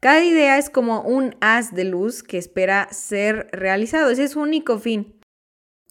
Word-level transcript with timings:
Cada 0.00 0.22
idea 0.22 0.58
es 0.58 0.70
como 0.70 1.00
un 1.00 1.34
haz 1.40 1.74
de 1.74 1.82
luz 1.82 2.22
que 2.22 2.38
espera 2.38 2.86
ser 2.92 3.48
realizado. 3.50 4.10
Ese 4.10 4.24
es 4.24 4.32
su 4.32 4.40
único 4.40 4.78
fin. 4.78 5.18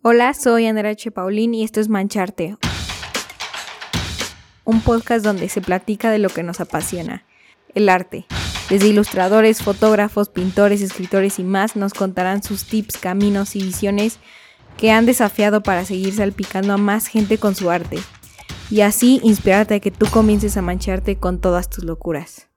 Hola, 0.02 0.33
soy 0.33 0.66
Andrea 0.66 0.92
H. 0.92 1.12
Paulín 1.12 1.54
y 1.54 1.66
esto 1.66 1.82
es 1.82 1.90
Mancharte. 1.90 2.56
Un 4.64 4.80
podcast 4.80 5.25
donde 5.25 5.50
se 5.50 5.59
platica 5.59 6.09
de 6.09 6.20
lo 6.20 6.30
que 6.30 6.42
nos 6.42 6.62
apasiona, 6.62 7.25
el 7.75 7.90
arte. 7.90 8.25
Desde 8.70 8.88
ilustradores, 8.88 9.62
fotógrafos, 9.62 10.30
pintores, 10.30 10.82
escritores 10.82 11.38
y 11.38 11.44
más 11.44 11.76
nos 11.76 11.94
contarán 11.94 12.44
sus 12.44 12.64
tips, 12.64 12.98
caminos 12.98 13.58
y 13.58 13.64
visiones 13.64 14.20
que 14.78 14.92
han 14.92 15.05
desafiado 15.05 15.64
para 15.64 15.84
seguir 15.84 16.14
salpicando 16.16 16.71
a 16.71 16.78
más 16.78 17.08
gente 17.08 17.39
con 17.39 17.55
su 17.55 17.70
arte. 17.70 17.98
Y 18.70 18.82
así 18.82 19.20
inspirarte 19.24 19.76
a 19.76 19.80
que 19.82 19.92
tú 19.92 20.05
comiences 20.10 20.55
a 20.55 20.62
mancharte 20.62 21.18
con 21.18 21.42
todas 21.42 21.70
tus 21.70 21.84
locuras. 21.84 22.48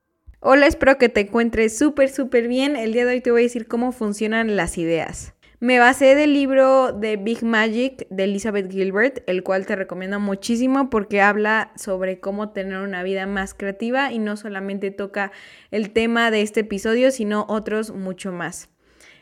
Hola, 0.43 0.67
espero 0.67 0.97
que 0.97 1.11
te 1.11 1.21
encuentres 1.21 1.77
súper, 1.77 2.09
súper 2.09 2.49
bien. 2.49 2.75
El 2.75 2.95
día 2.95 3.05
de 3.05 3.13
hoy 3.13 3.21
te 3.21 3.31
voy 3.31 3.43
a 3.43 3.45
decir 3.45 3.69
cómo 3.69 3.93
funcionan 3.93 4.57
las 4.57 4.79
ideas. 4.79 5.35
Me 5.59 5.79
basé 5.79 6.15
del 6.15 6.33
libro 6.33 6.93
de 6.93 7.19
Big 7.19 7.45
Magic 7.45 8.07
de 8.09 8.25
Elizabeth 8.25 8.73
Gilbert, 8.73 9.23
el 9.27 9.43
cual 9.43 9.67
te 9.67 9.77
recomiendo 9.77 10.19
muchísimo 10.19 10.89
porque 10.89 11.21
habla 11.21 11.73
sobre 11.77 12.21
cómo 12.21 12.53
tener 12.53 12.79
una 12.79 13.03
vida 13.03 13.27
más 13.27 13.53
creativa 13.53 14.13
y 14.13 14.19
no 14.19 14.39
solamente 14.39 14.91
toca 14.91 15.31
el 15.71 15.91
tema 15.91 16.31
de 16.31 16.41
este 16.41 16.61
episodio, 16.61 17.11
sino 17.11 17.45
otros 17.51 17.91
mucho 17.95 18.33
más. 18.33 18.71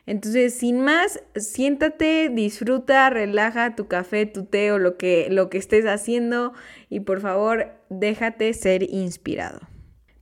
Entonces, 0.06 0.54
sin 0.54 0.82
más, 0.82 1.20
siéntate, 1.34 2.30
disfruta, 2.32 3.10
relaja 3.10 3.74
tu 3.74 3.88
café, 3.88 4.24
tu 4.26 4.44
té 4.44 4.70
o 4.70 4.78
lo 4.78 4.96
que, 4.96 5.26
lo 5.30 5.50
que 5.50 5.58
estés 5.58 5.84
haciendo 5.84 6.52
y 6.88 7.00
por 7.00 7.20
favor, 7.20 7.72
déjate 7.90 8.54
ser 8.54 8.84
inspirado. 8.84 9.67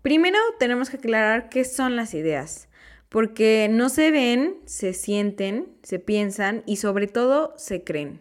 Primero 0.06 0.38
tenemos 0.60 0.88
que 0.88 0.98
aclarar 0.98 1.48
qué 1.48 1.64
son 1.64 1.96
las 1.96 2.14
ideas, 2.14 2.68
porque 3.08 3.66
no 3.68 3.88
se 3.88 4.12
ven, 4.12 4.54
se 4.64 4.92
sienten, 4.92 5.66
se 5.82 5.98
piensan 5.98 6.62
y 6.64 6.76
sobre 6.76 7.08
todo 7.08 7.54
se 7.56 7.82
creen. 7.82 8.20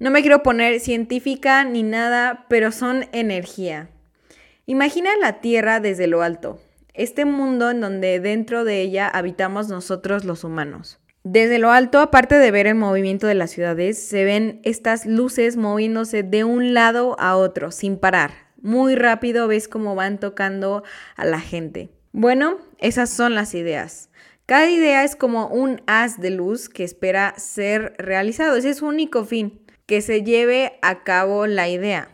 No 0.00 0.10
me 0.10 0.22
quiero 0.22 0.42
poner 0.42 0.80
científica 0.80 1.62
ni 1.62 1.84
nada, 1.84 2.46
pero 2.48 2.72
son 2.72 3.06
energía. 3.12 3.90
Imagina 4.66 5.10
la 5.20 5.40
Tierra 5.40 5.78
desde 5.78 6.08
lo 6.08 6.22
alto, 6.22 6.58
este 6.94 7.24
mundo 7.24 7.70
en 7.70 7.80
donde 7.80 8.18
dentro 8.18 8.64
de 8.64 8.80
ella 8.80 9.06
habitamos 9.06 9.68
nosotros 9.68 10.24
los 10.24 10.42
humanos. 10.42 10.98
Desde 11.22 11.60
lo 11.60 11.70
alto, 11.70 12.00
aparte 12.00 12.38
de 12.38 12.50
ver 12.50 12.66
el 12.66 12.74
movimiento 12.74 13.28
de 13.28 13.36
las 13.36 13.52
ciudades, 13.52 14.04
se 14.04 14.24
ven 14.24 14.58
estas 14.64 15.06
luces 15.06 15.56
moviéndose 15.56 16.24
de 16.24 16.42
un 16.42 16.74
lado 16.74 17.14
a 17.20 17.36
otro, 17.36 17.70
sin 17.70 17.98
parar, 17.98 18.43
muy 18.64 18.96
rápido 18.96 19.46
ves 19.46 19.68
cómo 19.68 19.94
van 19.94 20.18
tocando 20.18 20.82
a 21.16 21.24
la 21.26 21.38
gente. 21.38 21.90
Bueno, 22.12 22.56
esas 22.78 23.10
son 23.10 23.34
las 23.34 23.54
ideas. 23.54 24.08
Cada 24.46 24.70
idea 24.70 25.04
es 25.04 25.16
como 25.16 25.48
un 25.48 25.82
haz 25.86 26.18
de 26.18 26.30
luz 26.30 26.68
que 26.68 26.82
espera 26.82 27.34
ser 27.36 27.94
realizado. 27.98 28.56
Ese 28.56 28.70
es 28.70 28.78
su 28.78 28.86
único 28.86 29.24
fin, 29.24 29.60
que 29.86 30.00
se 30.00 30.22
lleve 30.22 30.78
a 30.80 31.04
cabo 31.04 31.46
la 31.46 31.68
idea. 31.68 32.08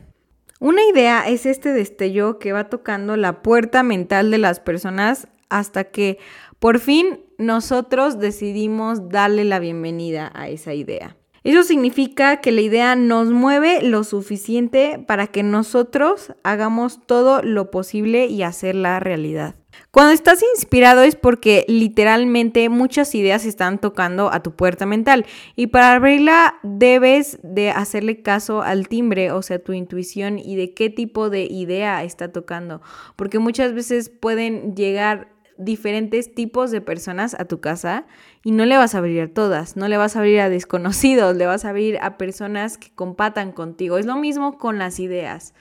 Una 0.59 0.83
idea 0.85 1.29
es 1.29 1.47
este 1.47 1.73
destello 1.73 2.39
que 2.39 2.53
va 2.53 2.69
tocando 2.69 3.17
la 3.17 3.43
puerta 3.43 3.83
mental 3.83 4.31
de 4.31 4.39
las 4.39 4.59
personas 4.59 5.29
hasta 5.49 5.85
que 5.85 6.19
por 6.59 6.81
fin 6.81 7.21
nosotros 7.39 8.19
decidimos 8.19 9.09
darle 9.09 9.45
la 9.45 9.61
bienvenida 9.61 10.33
a 10.35 10.49
esa 10.49 10.75
idea. 10.75 11.17
Eso 11.43 11.63
significa 11.63 12.39
que 12.39 12.53
la 12.53 12.61
idea 12.61 12.97
nos 12.97 13.31
mueve 13.31 13.83
lo 13.83 14.05
suficiente 14.05 15.03
para 15.07 15.27
que 15.27 15.43
nosotros 15.43 16.35
hagamos 16.43 17.01
todo 17.07 17.43
lo 17.43 17.71
posible 17.71 18.27
y 18.27 18.43
hacerla 18.43 19.01
realidad. 19.01 19.55
Cuando 19.91 20.13
estás 20.13 20.43
inspirado 20.55 21.03
es 21.03 21.17
porque 21.17 21.65
literalmente 21.67 22.69
muchas 22.69 23.15
ideas 23.15 23.45
están 23.45 23.79
tocando 23.79 24.33
a 24.33 24.43
tu 24.43 24.55
puerta 24.55 24.87
mental 24.87 25.27
y 25.57 25.69
para 25.69 25.95
abrirla 25.95 26.57
debes 26.63 27.39
de 27.43 27.71
hacerle 27.71 28.23
caso 28.23 28.63
al 28.63 28.89
timbre, 28.89 29.33
o 29.33 29.43
sea, 29.43 29.59
tu 29.59 29.73
intuición 29.73 30.39
y 30.39 30.57
de 30.57 30.75
qué 30.75 30.91
tipo 30.91 31.31
de 31.31 31.45
idea 31.45 32.05
está 32.05 32.31
tocando, 32.31 32.83
porque 33.17 33.39
muchas 33.39 33.73
veces 33.73 34.11
pueden 34.11 34.77
llegar 34.77 35.29
diferentes 35.65 36.35
tipos 36.35 36.71
de 36.71 36.81
personas 36.81 37.35
a 37.39 37.45
tu 37.45 37.61
casa 37.61 38.07
y 38.43 38.51
no 38.51 38.65
le 38.65 38.77
vas 38.77 38.95
a 38.95 38.99
abrir 38.99 39.21
a 39.21 39.29
todas, 39.29 39.77
no 39.77 39.89
le 39.89 39.97
vas 39.97 40.17
a 40.17 40.21
abrir 40.21 40.41
a 40.41 40.49
desconocidos, 40.49 41.37
le 41.37 41.47
vas 41.47 41.65
a 41.65 41.71
abrir 41.71 41.99
a 42.01 42.17
personas 42.17 42.79
que 42.79 42.91
compatan 42.95 43.53
contigo. 43.53 43.99
Es 43.99 44.07
lo 44.07 44.17
mismo 44.17 44.59
con 44.59 44.79
las 44.79 44.99
ideas. 45.01 45.55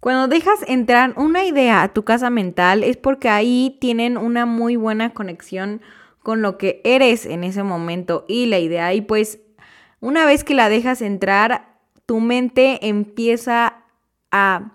Cuando 0.00 0.28
dejas 0.28 0.60
entrar 0.68 1.14
una 1.16 1.44
idea 1.44 1.82
a 1.82 1.92
tu 1.92 2.04
casa 2.04 2.30
mental 2.30 2.84
es 2.84 2.96
porque 2.96 3.28
ahí 3.28 3.78
tienen 3.80 4.18
una 4.18 4.46
muy 4.46 4.76
buena 4.76 5.10
conexión 5.10 5.80
con 6.22 6.42
lo 6.42 6.58
que 6.58 6.80
eres 6.84 7.24
en 7.24 7.44
ese 7.44 7.62
momento 7.62 8.24
y 8.28 8.46
la 8.46 8.58
idea. 8.58 8.92
Y 8.94 9.00
pues 9.00 9.40
una 10.00 10.26
vez 10.26 10.44
que 10.44 10.54
la 10.54 10.68
dejas 10.68 11.00
entrar, 11.00 11.76
tu 12.04 12.20
mente 12.20 12.86
empieza 12.86 13.78
a 14.30 14.72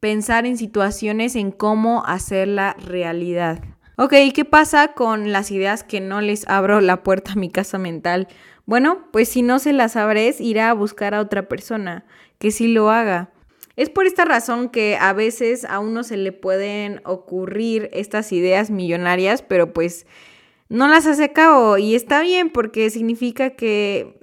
pensar 0.00 0.46
en 0.46 0.56
situaciones 0.56 1.36
en 1.36 1.50
cómo 1.50 2.04
hacerla 2.04 2.74
realidad. 2.74 3.62
Ok, 4.00 4.14
¿qué 4.32 4.44
pasa 4.44 4.92
con 4.94 5.32
las 5.32 5.50
ideas 5.50 5.82
que 5.82 6.00
no 6.00 6.20
les 6.20 6.46
abro 6.46 6.80
la 6.80 7.02
puerta 7.02 7.32
a 7.32 7.34
mi 7.34 7.50
casa 7.50 7.78
mental? 7.78 8.28
Bueno, 8.64 9.08
pues 9.10 9.28
si 9.28 9.42
no 9.42 9.58
se 9.58 9.72
las 9.72 9.96
abres, 9.96 10.40
irá 10.40 10.70
a 10.70 10.72
buscar 10.72 11.16
a 11.16 11.20
otra 11.20 11.48
persona 11.48 12.06
que 12.38 12.52
sí 12.52 12.68
lo 12.68 12.90
haga. 12.90 13.32
Es 13.74 13.90
por 13.90 14.06
esta 14.06 14.24
razón 14.24 14.68
que 14.68 14.96
a 15.00 15.12
veces 15.14 15.64
a 15.64 15.80
uno 15.80 16.04
se 16.04 16.16
le 16.16 16.30
pueden 16.30 17.00
ocurrir 17.04 17.90
estas 17.92 18.30
ideas 18.30 18.70
millonarias, 18.70 19.42
pero 19.42 19.72
pues 19.72 20.06
no 20.68 20.86
las 20.86 21.06
hace 21.06 21.32
cabo 21.32 21.76
y 21.76 21.96
está 21.96 22.20
bien 22.20 22.50
porque 22.50 22.90
significa 22.90 23.50
que 23.50 24.17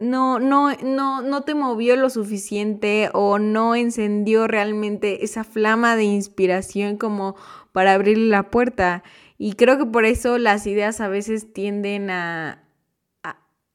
no, 0.00 0.38
no, 0.38 0.72
no, 0.82 1.22
no 1.22 1.42
te 1.42 1.54
movió 1.54 1.96
lo 1.96 2.10
suficiente 2.10 3.10
o 3.12 3.38
no 3.38 3.74
encendió 3.74 4.46
realmente 4.46 5.24
esa 5.24 5.44
flama 5.44 5.96
de 5.96 6.04
inspiración 6.04 6.96
como 6.96 7.36
para 7.72 7.94
abrirle 7.94 8.28
la 8.28 8.50
puerta. 8.50 9.02
Y 9.38 9.54
creo 9.54 9.78
que 9.78 9.86
por 9.86 10.04
eso 10.04 10.38
las 10.38 10.66
ideas 10.66 11.00
a 11.00 11.08
veces 11.08 11.52
tienden 11.52 12.10
a, 12.10 12.64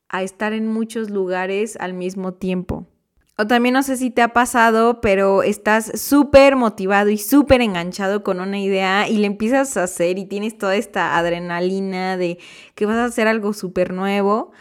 a, 0.09 0.23
estar 0.23 0.53
en 0.53 0.67
muchos 0.67 1.09
lugares 1.09 1.77
al 1.79 1.93
mismo 1.93 2.33
tiempo. 2.33 2.87
O 3.37 3.47
también 3.47 3.73
no 3.73 3.81
sé 3.81 3.97
si 3.97 4.11
te 4.11 4.21
ha 4.21 4.33
pasado, 4.33 5.01
pero 5.01 5.41
estás 5.41 5.99
súper 5.99 6.55
motivado 6.55 7.09
y 7.09 7.17
súper 7.17 7.61
enganchado 7.61 8.23
con 8.23 8.39
una 8.39 8.59
idea 8.59 9.07
y 9.07 9.17
le 9.17 9.25
empiezas 9.25 9.77
a 9.77 9.83
hacer 9.83 10.19
y 10.19 10.25
tienes 10.25 10.57
toda 10.57 10.75
esta 10.75 11.17
adrenalina 11.17 12.17
de 12.17 12.37
que 12.75 12.85
vas 12.85 12.97
a 12.97 13.05
hacer 13.05 13.27
algo 13.27 13.53
súper 13.53 13.93
nuevo 13.93 14.51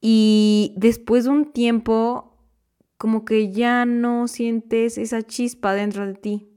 y 0.00 0.74
después 0.76 1.24
de 1.24 1.30
un 1.30 1.52
tiempo 1.52 2.36
como 2.98 3.24
que 3.24 3.52
ya 3.52 3.84
no 3.84 4.28
sientes 4.28 4.98
esa 4.98 5.22
chispa 5.22 5.74
dentro 5.74 6.06
de 6.06 6.14
ti 6.14 6.48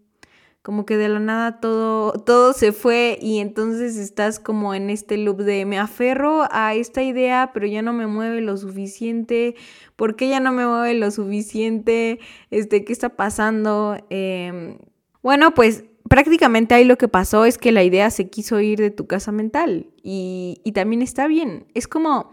como 0.61 0.85
que 0.85 0.97
de 0.97 1.09
la 1.09 1.19
nada 1.19 1.59
todo, 1.59 2.11
todo 2.11 2.53
se 2.53 2.73
fue 2.73 3.17
y 3.21 3.39
entonces 3.39 3.97
estás 3.97 4.39
como 4.39 4.73
en 4.73 4.89
este 4.89 5.17
loop 5.17 5.37
de 5.41 5.65
me 5.65 5.79
aferro 5.79 6.47
a 6.51 6.75
esta 6.75 7.01
idea, 7.01 7.51
pero 7.53 7.65
ya 7.65 7.81
no 7.81 7.93
me 7.93 8.07
mueve 8.07 8.41
lo 8.41 8.57
suficiente, 8.57 9.55
¿por 9.95 10.15
qué 10.15 10.29
ya 10.29 10.39
no 10.39 10.51
me 10.51 10.67
mueve 10.67 10.93
lo 10.95 11.09
suficiente? 11.11 12.19
Este, 12.51 12.83
¿qué 12.83 12.91
está 12.91 13.09
pasando? 13.09 13.97
Em, 14.09 14.77
bueno, 15.23 15.53
pues 15.53 15.85
prácticamente 16.09 16.75
ahí 16.75 16.83
lo 16.83 16.97
que 16.97 17.07
pasó 17.07 17.45
es 17.45 17.57
que 17.57 17.71
la 17.71 17.83
idea 17.83 18.09
se 18.11 18.29
quiso 18.29 18.59
ir 18.59 18.79
de 18.79 18.91
tu 18.91 19.07
casa 19.07 19.31
mental 19.31 19.87
y, 20.03 20.59
y 20.63 20.73
también 20.73 21.01
está 21.01 21.27
bien. 21.27 21.67
Es 21.73 21.87
como 21.87 22.31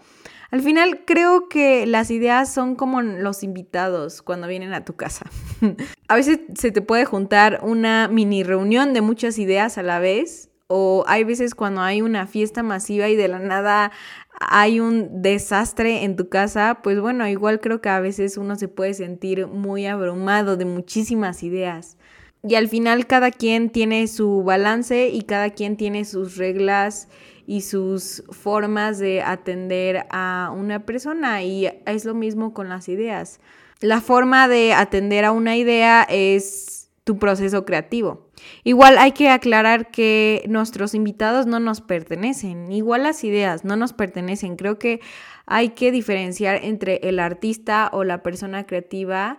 al 0.57 0.63
final 0.63 1.03
creo 1.05 1.51
que 1.51 1.85
las 1.85 2.11
ideas 2.11 2.51
son 2.53 2.77
como 2.77 3.03
los 3.03 3.43
invitados 3.43 4.23
cuando 4.23 4.49
vienen 4.49 4.73
a 4.73 4.87
tu 4.87 4.97
casa. 4.97 5.27
a 6.09 6.15
veces 6.15 6.41
se 6.55 6.71
te 6.71 6.81
puede 6.81 7.05
juntar 7.05 7.61
una 7.63 8.09
mini 8.09 8.43
reunión 8.43 8.95
de 8.95 9.03
muchas 9.03 9.39
ideas 9.39 9.77
a 9.77 9.83
la 9.83 9.99
vez 9.99 10.49
o 10.67 11.05
hay 11.09 11.25
veces 11.25 11.55
cuando 11.55 11.83
hay 11.83 12.01
una 12.01 12.27
fiesta 12.27 12.63
masiva 12.63 13.07
y 13.09 13.17
de 13.17 13.29
la 13.29 13.39
nada 13.39 13.93
hay 14.41 14.81
un 14.81 15.21
desastre 15.21 16.05
en 16.05 16.17
tu 16.17 16.31
casa, 16.31 16.81
pues 16.83 17.01
bueno, 17.01 17.29
igual 17.29 17.61
creo 17.61 17.83
que 17.83 17.91
a 17.91 18.01
veces 18.01 18.39
uno 18.39 18.57
se 18.57 18.69
puede 18.69 18.95
sentir 18.95 19.47
muy 19.47 19.85
abrumado 19.85 20.57
de 20.57 20.65
muchísimas 20.65 21.43
ideas. 21.43 21.99
Y 22.43 22.55
al 22.55 22.69
final 22.69 23.07
cada 23.07 23.31
quien 23.31 23.69
tiene 23.69 24.07
su 24.07 24.43
balance 24.43 25.09
y 25.09 25.21
cada 25.23 25.51
quien 25.51 25.77
tiene 25.77 26.07
sus 26.07 26.39
reglas 26.39 27.09
y 27.47 27.61
sus 27.61 28.25
formas 28.31 28.99
de 28.99 29.23
atender 29.23 30.07
a 30.11 30.53
una 30.55 30.85
persona 30.85 31.43
y 31.43 31.67
es 31.87 32.05
lo 32.05 32.15
mismo 32.15 32.53
con 32.53 32.69
las 32.69 32.89
ideas. 32.89 33.41
La 33.81 34.01
forma 34.01 34.49
de 34.49 34.73
atender 34.73 35.25
a 35.25 35.33
una 35.33 35.57
idea 35.57 36.07
es 36.09 36.91
tu 37.05 37.19
proceso 37.19 37.65
creativo. 37.65 38.27
Igual 38.65 38.99
hay 38.99 39.13
que 39.13 39.29
aclarar 39.29 39.93
que 39.93 40.45
nuestros 40.49 40.93
invitados 40.93 41.47
no 41.47 41.61
nos 41.61 41.81
pertenecen, 41.81 42.73
igual 42.73 43.05
las 43.05 43.23
ideas 43.23 43.65
no 43.65 43.77
nos 43.77 43.93
pertenecen. 43.93 44.57
Creo 44.57 44.79
que 44.79 45.01
hay 45.47 45.71
que 45.71 45.93
diferenciar 45.93 46.65
entre 46.65 46.97
el 47.05 47.21
artista 47.21 47.91
o 47.93 48.03
la 48.03 48.25
persona 48.25 48.67
creativa 48.67 49.39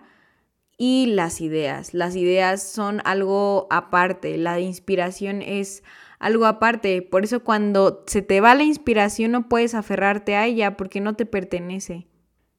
y 0.78 1.06
las 1.06 1.42
ideas. 1.42 1.92
Las 1.92 2.16
ideas 2.16 2.62
son 2.62 3.02
algo 3.04 3.66
aparte, 3.70 4.38
la 4.38 4.60
inspiración 4.60 5.42
es 5.42 5.82
algo 6.18 6.46
aparte. 6.46 7.02
Por 7.02 7.24
eso 7.24 7.44
cuando 7.44 8.04
se 8.06 8.22
te 8.22 8.40
va 8.40 8.54
la 8.54 8.64
inspiración 8.64 9.32
no 9.32 9.48
puedes 9.48 9.74
aferrarte 9.74 10.36
a 10.36 10.46
ella 10.46 10.76
porque 10.76 11.00
no 11.00 11.14
te 11.14 11.26
pertenece. 11.26 12.08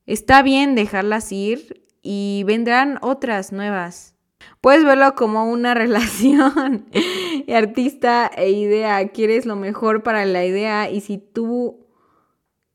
Está 0.06 0.42
bien 0.42 0.76
dejarlas 0.76 1.32
ir 1.32 1.86
y 2.02 2.44
vendrán 2.46 2.98
otras 3.02 3.52
nuevas. 3.52 4.16
Puedes 4.62 4.84
verlo 4.84 5.16
como 5.16 5.50
una 5.50 5.74
relación 5.76 6.90
artista 7.54 8.30
e 8.36 8.50
idea. 8.50 9.08
Quieres 9.10 9.46
lo 9.46 9.56
mejor 9.56 10.04
para 10.04 10.26
la 10.26 10.46
idea 10.46 10.90
y 10.90 11.02
si 11.02 11.18
tú 11.18 11.86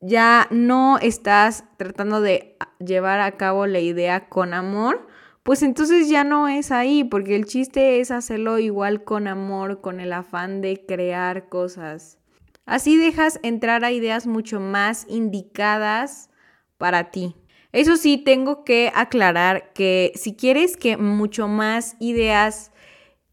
ya 0.01 0.47
no 0.51 0.99
estás 0.99 1.65
tratando 1.79 2.21
de 2.21 2.57
llevar 2.79 3.21
a 3.21 3.37
cabo 3.37 3.67
la 3.67 3.81
idea 3.81 4.29
con 4.29 4.53
amor, 4.53 5.07
pues 5.44 5.62
entonces 5.62 6.08
ya 6.08 6.25
no 6.25 6.49
es 6.49 6.73
ahí, 6.73 7.05
porque 7.05 7.37
el 7.37 7.44
chiste 7.44 8.00
es 8.00 8.11
hacerlo 8.11 8.58
igual 8.58 9.05
con 9.05 9.29
amor, 9.29 9.82
con 9.82 10.00
el 10.00 10.12
afán 10.14 10.62
de 10.62 10.85
crear 10.87 11.50
cosas. 11.50 12.19
Así 12.64 12.96
dejas 12.96 13.38
entrar 13.43 13.85
a 13.85 13.93
ideas 13.93 14.26
mucho 14.26 14.58
más 14.58 15.05
indicadas 15.06 16.31
para 16.79 17.11
ti. 17.11 17.37
Eso 17.73 17.99
sí, 17.99 18.17
tengo 18.17 18.64
que 18.64 18.91
aclarar 18.94 19.73
que 19.75 20.12
si 20.14 20.35
quieres 20.35 20.79
que 20.79 20.96
mucho 20.96 21.47
más 21.47 21.97
ideas 22.00 22.73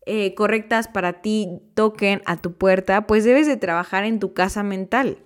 eh, 0.06 0.34
correctas 0.34 0.90
para 0.90 1.22
ti 1.22 1.62
toquen 1.76 2.22
a 2.26 2.36
tu 2.36 2.58
puerta, 2.58 3.08
pues 3.08 3.24
debes 3.24 3.48
de 3.48 3.56
trabajar 3.56 4.04
en 4.04 4.20
tu 4.20 4.34
casa 4.34 4.64
mental. 4.64 5.20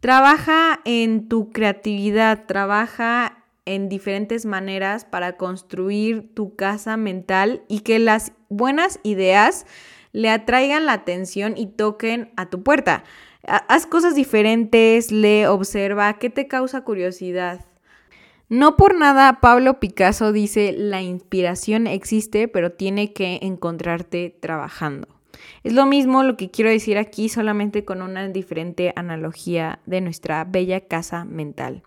Trabaja 0.00 0.80
en 0.84 1.28
tu 1.28 1.50
creatividad, 1.52 2.46
trabaja 2.46 3.41
en 3.64 3.88
diferentes 3.88 4.44
maneras 4.44 5.04
para 5.04 5.36
construir 5.36 6.34
tu 6.34 6.56
casa 6.56 6.96
mental 6.96 7.62
y 7.68 7.80
que 7.80 7.98
las 7.98 8.32
buenas 8.48 9.00
ideas 9.02 9.66
le 10.12 10.30
atraigan 10.30 10.86
la 10.86 10.92
atención 10.92 11.54
y 11.56 11.66
toquen 11.66 12.32
a 12.36 12.50
tu 12.50 12.62
puerta. 12.62 13.04
Haz 13.44 13.86
cosas 13.86 14.14
diferentes, 14.14 15.10
lee, 15.10 15.46
observa, 15.46 16.12
¿qué 16.18 16.30
te 16.30 16.46
causa 16.46 16.82
curiosidad? 16.82 17.64
No 18.48 18.76
por 18.76 18.94
nada 18.94 19.40
Pablo 19.40 19.80
Picasso 19.80 20.30
dice 20.30 20.72
la 20.76 21.00
inspiración 21.00 21.86
existe, 21.86 22.48
pero 22.48 22.72
tiene 22.72 23.12
que 23.14 23.38
encontrarte 23.42 24.36
trabajando. 24.40 25.08
Es 25.62 25.72
lo 25.72 25.86
mismo 25.86 26.22
lo 26.22 26.36
que 26.36 26.50
quiero 26.50 26.70
decir 26.70 26.98
aquí, 26.98 27.28
solamente 27.28 27.84
con 27.84 28.02
una 28.02 28.28
diferente 28.28 28.92
analogía 28.96 29.80
de 29.86 30.00
nuestra 30.00 30.44
bella 30.44 30.80
casa 30.80 31.24
mental. 31.24 31.82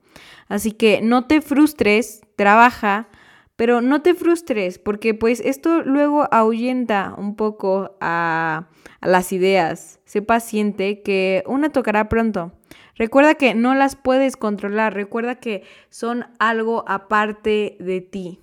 Así 0.47 0.71
que 0.71 1.01
no 1.01 1.25
te 1.27 1.41
frustres, 1.41 2.21
trabaja, 2.35 3.07
pero 3.55 3.81
no 3.81 4.01
te 4.01 4.13
frustres, 4.13 4.79
porque 4.79 5.13
pues 5.13 5.39
esto 5.39 5.81
luego 5.81 6.27
ahuyenta 6.31 7.15
un 7.17 7.35
poco 7.35 7.95
a, 8.01 8.67
las 9.01 9.31
ideas. 9.31 9.99
Sé 10.05 10.21
paciente 10.21 11.01
que 11.01 11.43
una 11.47 11.69
tocará 11.69 12.09
pronto. 12.09 12.51
Recuerda 12.95 13.35
que 13.35 13.53
no 13.53 13.75
las 13.75 13.95
puedes 13.95 14.35
controlar, 14.35 14.93
recuerda 14.93 15.35
que 15.35 15.63
son 15.89 16.25
algo 16.39 16.83
aparte 16.87 17.77
de 17.79 18.01
ti. 18.01 18.39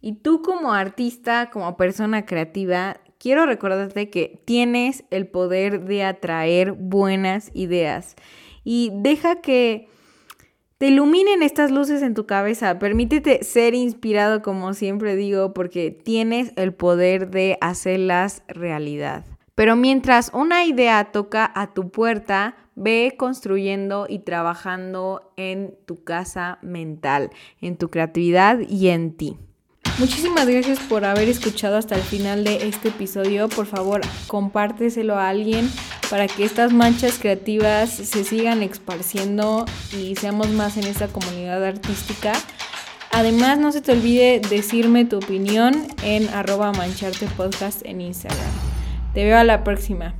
Y 0.00 0.16
tú 0.16 0.42
como 0.42 0.72
artista, 0.72 1.50
como 1.50 1.76
persona 1.76 2.26
creativa, 2.26 3.00
quiero 3.18 3.46
recordarte 3.46 4.10
que 4.10 4.40
tienes 4.44 5.04
el 5.10 5.26
poder 5.26 5.84
de 5.84 6.04
atraer 6.04 6.72
buenas 6.72 7.50
ideas 7.54 8.16
y 8.64 8.90
deja 8.94 9.40
que 9.40 9.88
te 10.78 10.88
iluminen 10.88 11.42
estas 11.42 11.72
luces 11.72 12.02
en 12.02 12.14
tu 12.14 12.26
cabeza. 12.26 12.78
Permítete 12.78 13.42
ser 13.42 13.74
inspirado, 13.74 14.42
como 14.42 14.74
siempre 14.74 15.16
digo, 15.16 15.52
porque 15.52 15.90
tienes 15.90 16.52
el 16.54 16.72
poder 16.72 17.30
de 17.30 17.58
hacerlas 17.60 18.44
realidad. 18.46 19.24
Pero 19.56 19.74
mientras 19.74 20.30
una 20.32 20.64
idea 20.64 21.10
toca 21.10 21.50
a 21.52 21.74
tu 21.74 21.90
puerta, 21.90 22.54
ve 22.76 23.16
construyendo 23.18 24.06
y 24.08 24.20
trabajando 24.20 25.32
en 25.36 25.76
tu 25.84 26.04
casa 26.04 26.60
mental, 26.62 27.30
en 27.60 27.76
tu 27.76 27.90
creatividad 27.90 28.60
y 28.60 28.90
en 28.90 29.16
ti. 29.16 29.36
Muchísimas 29.98 30.46
gracias 30.46 30.78
por 30.78 31.04
haber 31.04 31.28
escuchado 31.28 31.76
hasta 31.76 31.96
el 31.96 32.02
final 32.02 32.44
de 32.44 32.68
este 32.68 32.90
episodio. 32.90 33.48
Por 33.48 33.66
favor, 33.66 34.00
compárteselo 34.28 35.16
a 35.16 35.28
alguien 35.28 35.68
para 36.08 36.28
que 36.28 36.44
estas 36.44 36.72
manchas 36.72 37.18
creativas 37.18 37.90
se 37.90 38.22
sigan 38.22 38.62
esparciendo 38.62 39.66
y 39.92 40.14
seamos 40.14 40.50
más 40.50 40.76
en 40.76 40.84
esta 40.84 41.08
comunidad 41.08 41.64
artística. 41.64 42.32
Además, 43.10 43.58
no 43.58 43.72
se 43.72 43.80
te 43.80 43.90
olvide 43.90 44.40
decirme 44.48 45.04
tu 45.04 45.16
opinión 45.16 45.88
en 46.04 46.28
arroba 46.28 46.70
mancharte 46.70 47.26
podcast 47.36 47.84
en 47.84 48.00
Instagram. 48.00 48.52
Te 49.14 49.24
veo 49.24 49.36
a 49.36 49.42
la 49.42 49.64
próxima. 49.64 50.14